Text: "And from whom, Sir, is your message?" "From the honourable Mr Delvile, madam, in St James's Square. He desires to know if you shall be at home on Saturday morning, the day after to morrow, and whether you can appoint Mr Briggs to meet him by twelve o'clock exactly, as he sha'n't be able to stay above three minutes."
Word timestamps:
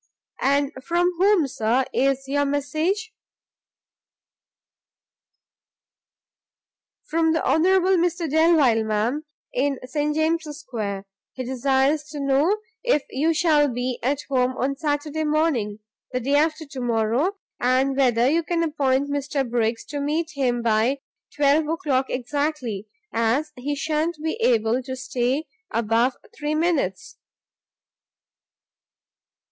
"And 0.41 0.71
from 0.83 1.13
whom, 1.19 1.47
Sir, 1.47 1.85
is 1.93 2.27
your 2.27 2.43
message?" 2.43 3.13
"From 7.03 7.33
the 7.33 7.45
honourable 7.45 7.97
Mr 7.97 8.27
Delvile, 8.27 8.83
madam, 8.83 9.25
in 9.53 9.77
St 9.85 10.15
James's 10.15 10.61
Square. 10.61 11.05
He 11.33 11.43
desires 11.43 12.05
to 12.05 12.19
know 12.19 12.57
if 12.83 13.03
you 13.11 13.31
shall 13.35 13.67
be 13.67 13.99
at 14.01 14.23
home 14.27 14.57
on 14.57 14.75
Saturday 14.75 15.23
morning, 15.23 15.77
the 16.11 16.19
day 16.19 16.33
after 16.33 16.65
to 16.65 16.81
morrow, 16.81 17.37
and 17.59 17.95
whether 17.95 18.27
you 18.27 18.41
can 18.41 18.63
appoint 18.63 19.07
Mr 19.07 19.47
Briggs 19.47 19.85
to 19.85 19.99
meet 19.99 20.31
him 20.33 20.63
by 20.63 20.97
twelve 21.35 21.67
o'clock 21.67 22.07
exactly, 22.09 22.87
as 23.13 23.51
he 23.55 23.75
sha'n't 23.75 24.17
be 24.23 24.33
able 24.41 24.81
to 24.81 24.95
stay 24.95 25.45
above 25.71 26.17
three 26.35 26.55
minutes." 26.55 27.17